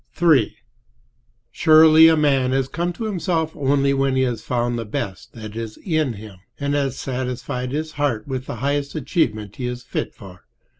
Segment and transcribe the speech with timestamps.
[0.19, 0.55] III
[1.51, 5.55] Surely a man has come to himself only when he has found the best that
[5.55, 10.15] is in him, and has satisfied his heart with the highest achievement he is fit
[10.15, 10.45] for.